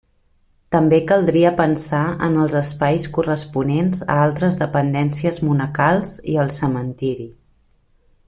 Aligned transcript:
També 0.75 0.99
caldria 1.09 1.49
pensar 1.59 1.99
en 2.27 2.37
els 2.45 2.55
espais 2.61 3.05
corresponents 3.17 4.01
a 4.15 4.17
altres 4.23 4.57
dependències 4.63 5.41
monacals 5.49 6.15
i 6.35 6.39
al 6.45 6.53
cementiri. 6.59 7.29